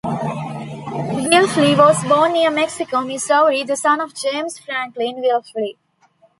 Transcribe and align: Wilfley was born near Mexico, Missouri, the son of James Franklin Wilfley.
Wilfley 1.29 1.77
was 1.77 2.03
born 2.05 2.33
near 2.33 2.49
Mexico, 2.49 3.01
Missouri, 3.01 3.61
the 3.61 3.75
son 3.75 4.01
of 4.01 4.15
James 4.15 4.57
Franklin 4.57 5.17
Wilfley. 5.17 5.77